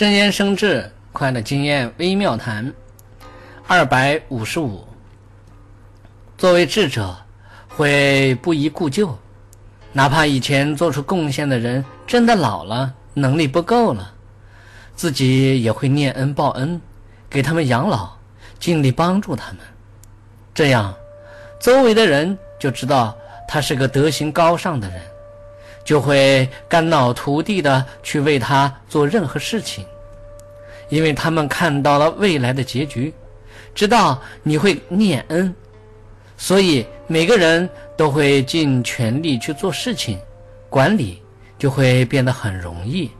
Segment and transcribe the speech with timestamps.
[0.00, 2.72] 真言生智，快乐经验微妙谈。
[3.66, 4.82] 二百五十五。
[6.38, 7.14] 作为智者，
[7.68, 9.14] 会不宜故旧，
[9.92, 14.10] 哪怕以前做出贡献的人真的老了，能力不够了，
[14.96, 16.80] 自己也会念恩报恩，
[17.28, 18.10] 给他们养老，
[18.58, 19.58] 尽力帮助他们。
[20.54, 20.94] 这样，
[21.60, 23.14] 周围的人就知道
[23.46, 25.02] 他是个德行高尚的人。
[25.84, 29.84] 就会肝脑涂地的去为他做任何事情，
[30.88, 33.12] 因为他们看到了未来的结局，
[33.74, 35.54] 知道你会念恩，
[36.36, 40.18] 所以每个人都会尽全力去做事情，
[40.68, 41.22] 管理
[41.58, 43.10] 就会变得很容易。